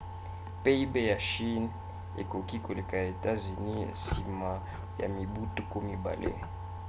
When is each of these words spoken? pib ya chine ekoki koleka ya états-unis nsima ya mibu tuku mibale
pib 0.63 0.91
ya 1.11 1.17
chine 1.27 1.67
ekoki 2.21 2.57
koleka 2.65 2.93
ya 3.01 3.05
états-unis 3.15 3.85
nsima 3.95 4.51
ya 5.01 5.07
mibu 5.15 5.41
tuku 5.55 5.77
mibale 5.89 6.31